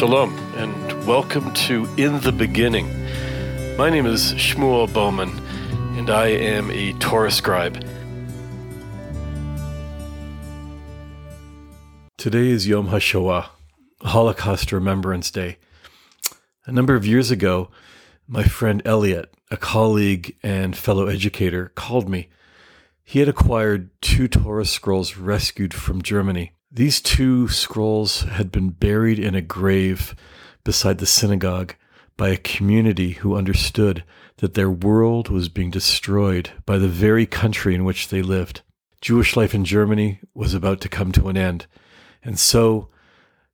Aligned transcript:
Shalom, 0.00 0.34
and 0.56 1.06
welcome 1.06 1.52
to 1.52 1.86
In 1.98 2.20
the 2.20 2.32
Beginning. 2.32 2.88
My 3.76 3.90
name 3.90 4.06
is 4.06 4.32
Shmuel 4.32 4.90
Bowman, 4.90 5.28
and 5.98 6.08
I 6.08 6.28
am 6.28 6.70
a 6.70 6.94
Torah 6.94 7.30
scribe. 7.30 7.84
Today 12.16 12.48
is 12.48 12.66
Yom 12.66 12.88
HaShoah, 12.88 13.50
Holocaust 14.00 14.72
Remembrance 14.72 15.30
Day. 15.30 15.58
A 16.64 16.72
number 16.72 16.94
of 16.94 17.04
years 17.04 17.30
ago, 17.30 17.68
my 18.26 18.44
friend 18.44 18.80
Elliot, 18.86 19.34
a 19.50 19.58
colleague 19.58 20.34
and 20.42 20.74
fellow 20.74 21.08
educator, 21.08 21.72
called 21.74 22.08
me. 22.08 22.30
He 23.04 23.18
had 23.18 23.28
acquired 23.28 23.90
two 24.00 24.28
Torah 24.28 24.64
scrolls 24.64 25.18
rescued 25.18 25.74
from 25.74 26.00
Germany. 26.00 26.52
These 26.72 27.00
two 27.00 27.48
scrolls 27.48 28.22
had 28.22 28.52
been 28.52 28.70
buried 28.70 29.18
in 29.18 29.34
a 29.34 29.40
grave 29.40 30.14
beside 30.62 30.98
the 30.98 31.06
synagogue 31.06 31.74
by 32.16 32.28
a 32.28 32.36
community 32.36 33.12
who 33.12 33.34
understood 33.34 34.04
that 34.36 34.54
their 34.54 34.70
world 34.70 35.30
was 35.30 35.48
being 35.48 35.70
destroyed 35.70 36.50
by 36.66 36.78
the 36.78 36.86
very 36.86 37.26
country 37.26 37.74
in 37.74 37.84
which 37.84 38.08
they 38.08 38.22
lived. 38.22 38.62
Jewish 39.00 39.36
life 39.36 39.52
in 39.52 39.64
Germany 39.64 40.20
was 40.32 40.54
about 40.54 40.80
to 40.82 40.88
come 40.88 41.10
to 41.12 41.28
an 41.28 41.36
end. 41.36 41.66
And 42.22 42.38
so 42.38 42.88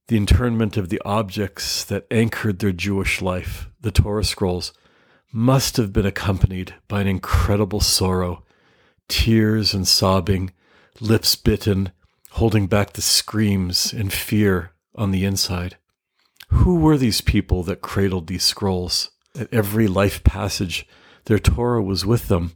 the 0.08 0.18
internment 0.18 0.76
of 0.76 0.90
the 0.90 1.00
objects 1.04 1.84
that 1.84 2.06
anchored 2.10 2.58
their 2.58 2.72
Jewish 2.72 3.22
life, 3.22 3.70
the 3.80 3.90
Torah 3.90 4.24
scrolls, 4.24 4.74
must 5.32 5.78
have 5.78 5.90
been 5.90 6.06
accompanied 6.06 6.74
by 6.86 7.00
an 7.00 7.06
incredible 7.06 7.80
sorrow, 7.80 8.44
tears 9.08 9.72
and 9.72 9.88
sobbing, 9.88 10.52
lips 11.00 11.34
bitten, 11.34 11.92
holding 12.36 12.66
back 12.66 12.92
the 12.92 13.00
screams 13.00 13.94
and 13.94 14.12
fear 14.12 14.72
on 14.94 15.10
the 15.10 15.24
inside. 15.24 15.78
Who 16.48 16.76
were 16.76 16.98
these 16.98 17.22
people 17.22 17.62
that 17.62 17.80
cradled 17.80 18.26
these 18.26 18.42
scrolls? 18.42 19.10
At 19.34 19.52
every 19.52 19.88
life 19.88 20.22
passage, 20.22 20.86
their 21.24 21.38
Torah 21.38 21.82
was 21.82 22.04
with 22.04 22.28
them, 22.28 22.52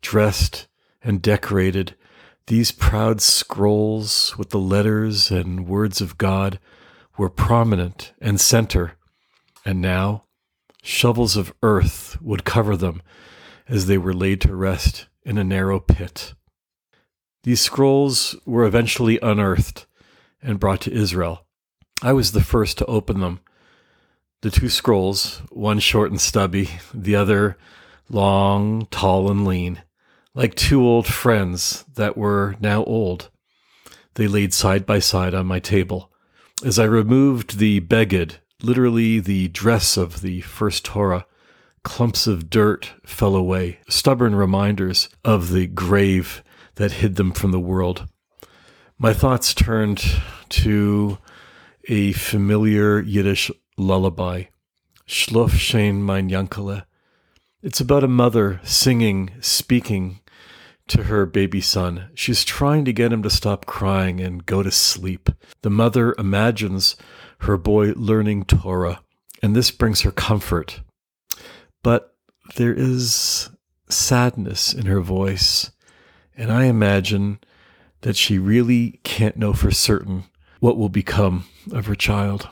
dressed 0.00 0.68
and 1.02 1.20
decorated. 1.20 1.96
These 2.46 2.70
proud 2.70 3.20
scrolls 3.20 4.38
with 4.38 4.50
the 4.50 4.60
letters 4.60 5.32
and 5.32 5.66
words 5.66 6.00
of 6.00 6.16
God 6.16 6.60
were 7.18 7.28
prominent 7.28 8.12
and 8.20 8.40
center, 8.40 8.92
and 9.64 9.80
now 9.80 10.26
shovels 10.80 11.36
of 11.36 11.52
earth 11.60 12.18
would 12.22 12.44
cover 12.44 12.76
them 12.76 13.02
as 13.66 13.86
they 13.86 13.98
were 13.98 14.14
laid 14.14 14.40
to 14.42 14.54
rest 14.54 15.08
in 15.24 15.38
a 15.38 15.44
narrow 15.44 15.80
pit. 15.80 16.34
These 17.44 17.60
scrolls 17.60 18.34
were 18.46 18.64
eventually 18.64 19.18
unearthed 19.20 19.86
and 20.42 20.58
brought 20.58 20.80
to 20.82 20.92
Israel. 20.92 21.44
I 22.02 22.14
was 22.14 22.32
the 22.32 22.42
first 22.42 22.78
to 22.78 22.86
open 22.86 23.20
them. 23.20 23.40
The 24.40 24.50
two 24.50 24.70
scrolls, 24.70 25.42
one 25.50 25.78
short 25.78 26.10
and 26.10 26.20
stubby, 26.20 26.70
the 26.92 27.16
other 27.16 27.58
long, 28.08 28.86
tall, 28.90 29.30
and 29.30 29.46
lean, 29.46 29.82
like 30.34 30.54
two 30.54 30.82
old 30.82 31.06
friends 31.06 31.84
that 31.94 32.16
were 32.16 32.56
now 32.60 32.82
old. 32.84 33.28
They 34.14 34.26
laid 34.26 34.54
side 34.54 34.86
by 34.86 34.98
side 34.98 35.34
on 35.34 35.44
my 35.44 35.60
table. 35.60 36.10
As 36.64 36.78
I 36.78 36.84
removed 36.84 37.58
the 37.58 37.80
beged, 37.80 38.36
literally 38.62 39.20
the 39.20 39.48
dress 39.48 39.98
of 39.98 40.22
the 40.22 40.40
first 40.42 40.84
Torah, 40.86 41.26
clumps 41.82 42.26
of 42.26 42.48
dirt 42.48 42.92
fell 43.04 43.36
away, 43.36 43.80
stubborn 43.86 44.34
reminders 44.34 45.10
of 45.24 45.50
the 45.50 45.66
grave 45.66 46.42
that 46.76 46.92
hid 46.92 47.16
them 47.16 47.32
from 47.32 47.52
the 47.52 47.60
world. 47.60 48.06
My 48.98 49.12
thoughts 49.12 49.54
turned 49.54 50.02
to 50.50 51.18
a 51.88 52.12
familiar 52.12 53.00
Yiddish 53.00 53.50
lullaby, 53.76 54.44
Schlaf 55.06 55.50
Schön 55.50 55.96
mein 55.96 56.28
Yankele. 56.28 56.84
It's 57.62 57.80
about 57.80 58.04
a 58.04 58.08
mother 58.08 58.60
singing, 58.62 59.30
speaking 59.40 60.20
to 60.88 61.04
her 61.04 61.26
baby 61.26 61.60
son. 61.60 62.10
She's 62.14 62.44
trying 62.44 62.84
to 62.84 62.92
get 62.92 63.12
him 63.12 63.22
to 63.22 63.30
stop 63.30 63.66
crying 63.66 64.20
and 64.20 64.44
go 64.44 64.62
to 64.62 64.70
sleep. 64.70 65.30
The 65.62 65.70
mother 65.70 66.14
imagines 66.18 66.96
her 67.40 67.56
boy 67.56 67.92
learning 67.96 68.44
Torah, 68.44 69.00
and 69.42 69.56
this 69.56 69.70
brings 69.70 70.02
her 70.02 70.10
comfort. 70.10 70.80
But 71.82 72.14
there 72.56 72.74
is 72.74 73.50
sadness 73.88 74.72
in 74.72 74.86
her 74.86 75.00
voice, 75.00 75.70
and 76.36 76.52
I 76.52 76.64
imagine 76.64 77.38
that 78.02 78.16
she 78.16 78.38
really 78.38 79.00
can't 79.02 79.36
know 79.36 79.52
for 79.52 79.70
certain 79.70 80.24
what 80.60 80.76
will 80.76 80.88
become 80.88 81.44
of 81.72 81.86
her 81.86 81.94
child. 81.94 82.48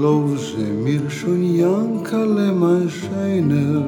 Lose 0.00 0.56
mir 0.56 1.10
schon 1.10 1.42
Jankale, 1.56 2.52
mein 2.52 2.88
Scheiner, 2.88 3.86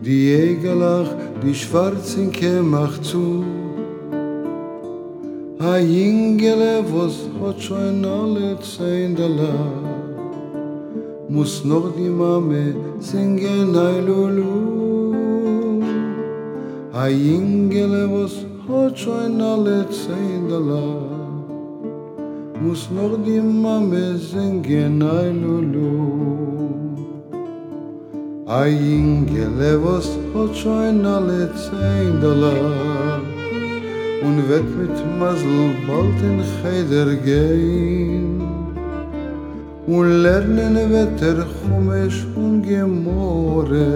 die 0.00 0.32
Egelach, 0.32 1.10
die 1.40 1.54
schwarzen 1.54 2.32
Kämach 2.32 3.00
zu. 3.02 3.44
A 5.60 5.76
Jingele, 5.78 6.84
was 6.92 7.16
hat 7.40 7.62
schon 7.62 8.04
alle 8.04 8.58
zehn 8.60 9.14
der 9.14 9.30
muss 11.28 11.64
noch 11.64 11.92
die 11.96 12.10
Mame 12.10 12.74
singen, 12.98 13.76
ay 13.76 14.00
lulu. 14.00 15.84
A 16.92 17.06
Jingele, 17.06 18.10
was 18.10 18.34
hat 18.66 18.98
schon 18.98 19.40
alle 19.40 19.86
zehn 19.88 20.48
der 20.48 21.21
muss 22.62 22.88
noch 22.90 23.16
die 23.26 23.40
Mame 23.40 24.16
singen, 24.16 25.02
ay 25.02 25.30
lulu. 25.42 25.90
Ay 28.46 28.72
ingele, 28.96 29.72
was 29.84 30.08
hat 30.32 30.54
schon 30.56 31.04
alle 31.06 31.50
zehn 31.64 32.20
Dollar 32.20 33.20
und 34.24 34.36
wird 34.48 34.68
mit 34.80 34.96
Masel 35.18 35.70
bald 35.86 36.18
in 36.28 36.38
Cheder 36.56 37.10
gehen 37.28 38.40
und 39.86 40.22
lernen 40.22 40.76
wird 40.94 41.20
er 41.30 41.38
Chumisch 41.54 42.20
und 42.36 42.62
Gemore 42.62 43.88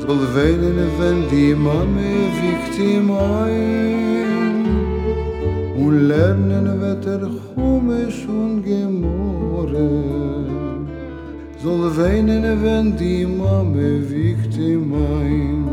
soll 0.00 0.22
weinen, 0.34 0.78
wenn 0.98 1.20
die 1.30 1.54
Mame 1.54 2.10
wiegt 2.40 2.74
ihm 2.78 3.10
ein 3.10 3.97
und 5.88 6.08
lernen 6.08 6.80
wird 6.80 7.06
er 7.06 7.22
Chumisch 7.54 8.26
und 8.28 8.62
Gemore 8.62 10.18
soll 11.62 11.96
weinen, 11.96 12.44
wenn 12.62 12.96
die 12.96 13.26
Mame 13.26 13.88
wiegt 14.10 14.56
ihm 14.56 14.92
ein. 14.94 15.68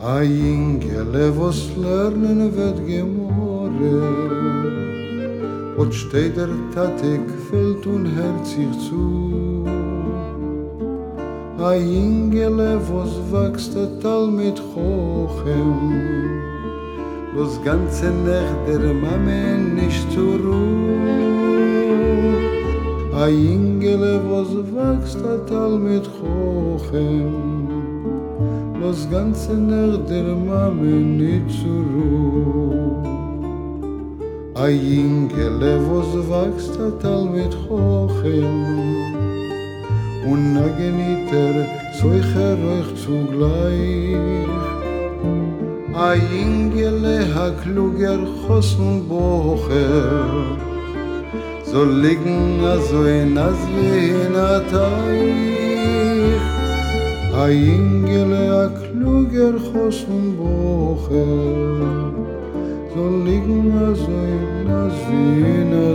A 0.00 0.20
Ingele, 0.22 1.26
was 1.38 1.58
lernen 1.76 2.40
wird 2.56 2.78
gemore, 2.86 3.96
und 5.76 5.92
steht 5.94 6.36
der 6.36 6.48
Tate 6.74 7.18
gefällt 7.30 7.84
und 7.86 8.06
herzig 8.18 8.70
zu. 8.86 9.64
A 11.58 11.74
Ingele, 11.74 12.80
was 12.90 13.12
wächst 13.32 13.74
der 13.74 13.90
Tal 14.00 14.28
mit 14.28 14.58
Hochem, 14.74 15.74
los 17.34 17.62
ganze 17.64 18.06
Nacht 18.06 18.60
der 18.66 18.94
Mame 18.94 19.58
nicht 19.74 20.12
zur 20.12 20.38
Ruhe. 20.38 21.48
A 23.20 23.26
ingele 23.26 24.20
was 24.30 24.50
wächst 24.72 25.20
a 25.24 25.38
tal 25.48 25.76
mit 25.76 26.04
Chochem 26.16 27.32
Los 28.80 29.08
ganze 29.10 29.54
ner 29.54 29.98
der 30.08 30.36
Mame 30.48 30.94
nit 31.18 31.50
zu 31.50 31.74
ruh 31.92 33.02
A 34.54 34.68
ingele 34.68 35.72
was 35.88 36.12
wächst 36.30 36.78
a 36.78 36.90
tal 37.02 37.24
mit 37.24 37.52
Chochem 37.66 38.54
Und 40.30 40.52
nageniter 40.54 41.54
zeucher 41.98 42.56
euch 42.74 42.90
zugleich 43.04 44.48
A 45.94 46.14
ingele 46.14 47.32
ha 47.32 47.50
kluger 47.60 48.20
chosn 48.42 49.08
bocher. 49.08 50.56
So 51.64 51.84
liegen 51.84 52.60
so 52.88 53.04
in 53.06 53.38
as 53.38 53.60
in 53.68 54.34
a 54.34 54.60
ingele 57.48 58.44
a 58.62 58.68
kluger 58.78 59.56
chosn 59.58 60.36
bocher. 60.38 62.12
Soll 62.92 63.16
liegen 63.24 63.96
so 63.96 64.18
in 64.34 64.66
das 64.66 64.98
Wiener 65.08 65.94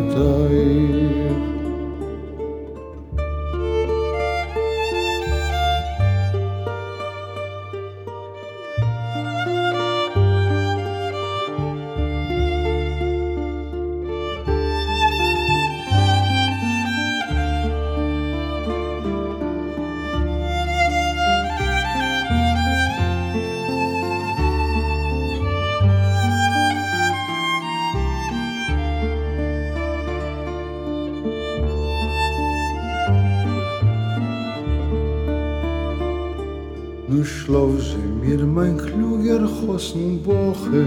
Nu 37.13 37.24
schlaf 37.24 37.80
ze 37.80 37.98
mir 38.21 38.44
mein 38.45 38.75
kluger 38.75 39.48
Chossen 39.56 40.24
Boche 40.24 40.83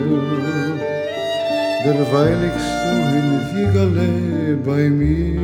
Derweil 1.84 2.40
ich 2.48 2.62
du 2.82 2.94
in 3.18 3.28
Wiegele 3.52 4.10
bei 4.66 4.90
mir. 4.90 5.40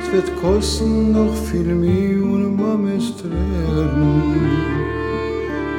Es 0.00 0.06
wird 0.12 0.28
kosten 0.42 1.12
noch 1.12 1.34
viel 1.48 1.70
mehr 1.82 2.22
und 2.32 2.56
Mames 2.60 3.06
Tränen 3.16 4.22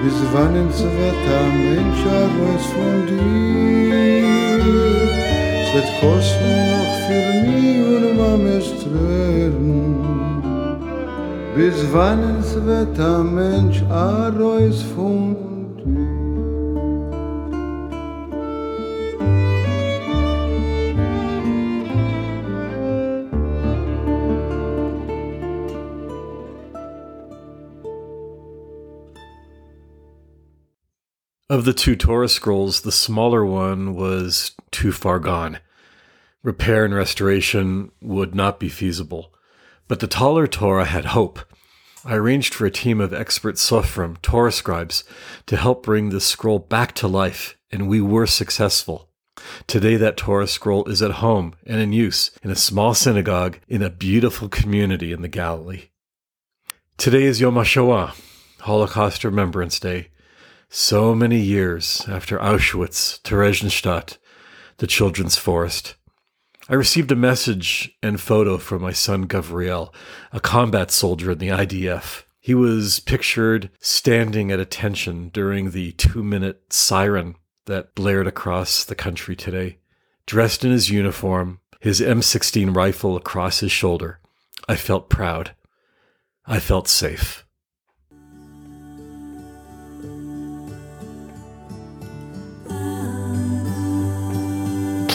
Bis 0.02 0.18
wann 0.34 0.56
ins 0.62 0.81
Wetter 0.98 1.46
Mensch 1.66 2.04
alles 2.22 2.66
von 2.74 2.98
dir? 3.10 4.24
Es 5.62 5.69
wird 5.75 5.90
kosten 6.02 6.54
noch 6.74 6.94
viel 7.06 7.30
mehr 7.44 7.86
und 7.98 8.18
Mames 8.18 8.68
Tränen 8.81 9.34
Bis 11.56 11.86
wann 11.94 12.22
es 12.40 12.54
wird 12.56 13.00
ein 13.00 13.34
Mensch 13.34 13.81
Arois 13.84 14.84
dir? 14.84 15.56
Of 31.50 31.63
the 31.63 31.74
two 31.74 31.96
Torah 31.96 32.28
scrolls, 32.28 32.81
the 32.81 32.92
smaller 32.92 33.46
one 33.46 33.96
was 33.96 34.52
too 34.72 34.92
far 34.92 35.19
gone. 35.19 35.60
Repair 36.44 36.84
and 36.84 36.94
restoration 36.94 37.94
would 38.02 38.36
not 38.36 38.60
be 38.60 38.68
feasible. 38.68 39.34
But 39.87 39.99
the 39.99 40.07
taller 40.07 40.47
Torah 40.47 40.85
had 40.85 41.05
hope. 41.05 41.39
I 42.03 42.15
arranged 42.15 42.53
for 42.53 42.65
a 42.65 42.71
team 42.71 43.01
of 43.01 43.13
expert 43.13 43.55
Sofrim, 43.55 44.21
Torah 44.21 44.51
scribes, 44.51 45.03
to 45.45 45.57
help 45.57 45.83
bring 45.83 46.09
this 46.09 46.25
scroll 46.25 46.59
back 46.59 46.93
to 46.95 47.07
life, 47.07 47.57
and 47.71 47.87
we 47.87 48.01
were 48.01 48.27
successful. 48.27 49.09
Today, 49.67 49.95
that 49.95 50.17
Torah 50.17 50.47
scroll 50.47 50.85
is 50.85 51.01
at 51.01 51.11
home 51.13 51.55
and 51.65 51.81
in 51.81 51.93
use 51.93 52.31
in 52.41 52.49
a 52.49 52.55
small 52.55 52.93
synagogue 52.93 53.59
in 53.67 53.83
a 53.83 53.89
beautiful 53.89 54.49
community 54.49 55.11
in 55.11 55.21
the 55.21 55.27
Galilee. 55.27 55.89
Today 56.97 57.23
is 57.23 57.41
Yom 57.41 57.55
HaShoah, 57.55 58.15
Holocaust 58.61 59.23
Remembrance 59.23 59.79
Day. 59.79 60.09
So 60.69 61.13
many 61.13 61.39
years 61.39 62.05
after 62.07 62.37
Auschwitz, 62.37 63.21
Theresienstadt, 63.21 64.17
the 64.77 64.87
Children's 64.87 65.37
Forest. 65.37 65.95
I 66.67 66.73
received 66.73 67.12
a 67.12 67.15
message 67.15 67.95
and 68.01 68.19
photo 68.19 68.57
from 68.57 68.81
my 68.81 68.91
son 68.91 69.27
Gavriel, 69.27 69.94
a 70.31 70.39
combat 70.39 70.89
soldier 70.89 71.31
in 71.31 71.38
the 71.38 71.50
IDF. 71.50 72.23
He 72.39 72.56
was 72.56 73.00
pictured 73.00 73.69
standing 73.79 74.51
at 74.51 74.59
attention 74.59 75.29
during 75.29 75.71
the 75.71 75.91
two 75.91 76.23
minute 76.23 76.73
siren 76.73 77.35
that 77.65 77.94
blared 77.94 78.25
across 78.25 78.83
the 78.83 78.95
country 78.95 79.35
today. 79.35 79.77
Dressed 80.25 80.65
in 80.65 80.71
his 80.71 80.89
uniform, 80.89 81.59
his 81.81 82.01
M16 82.01 82.75
rifle 82.75 83.15
across 83.15 83.59
his 83.59 83.71
shoulder, 83.71 84.19
I 84.68 84.75
felt 84.75 85.07
proud. 85.07 85.51
I 86.47 86.59
felt 86.59 86.88
safe. 86.88 87.44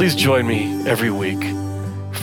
Please 0.01 0.15
join 0.15 0.47
me 0.47 0.83
every 0.87 1.11
week 1.11 1.45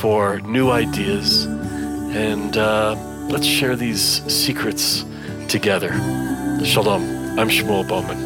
for 0.02 0.40
new 0.40 0.72
ideas 0.72 1.46
and 1.46 2.58
uh, 2.58 2.96
let's 3.30 3.46
share 3.46 3.76
these 3.76 4.24
secrets 4.24 5.06
together. 5.48 5.92
Shalom. 6.66 7.04
I'm 7.38 7.50
Shmuel 7.50 7.88
Bowman. 7.88 8.18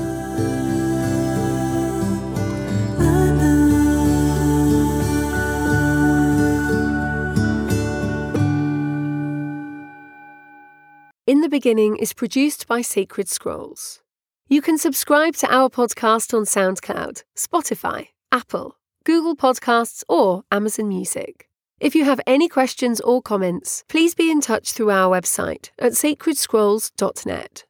In 11.27 11.42
the 11.42 11.50
Beginning 11.50 11.97
is 11.97 12.13
produced 12.13 12.68
by 12.68 12.80
Sacred 12.80 13.27
Scrolls. 13.27 14.01
You 14.47 14.62
can 14.62 14.77
subscribe 14.77 15.36
to 15.36 15.54
our 15.54 15.69
podcast 15.69 16.33
on 16.33 16.45
SoundCloud, 16.45 17.24
Spotify, 17.36 18.07
Apple, 18.31 18.77
Google 19.03 19.36
Podcasts, 19.36 20.03
or 20.07 20.44
Amazon 20.51 20.88
Music. 20.88 21.50
If 21.80 21.95
you 21.95 22.06
have 22.06 22.21
any 22.27 22.48
questions 22.48 23.01
or 23.01 23.21
comments, 23.21 23.83
please 23.88 24.13
be 24.13 24.30
in 24.30 24.39
touch 24.39 24.74
through 24.74 24.92
our 24.92 25.19
website 25.19 25.71
at 25.80 25.94
sacredscrolls.net. 25.94 27.65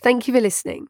Thank 0.00 0.28
you 0.28 0.34
for 0.34 0.40
listening. 0.40 0.86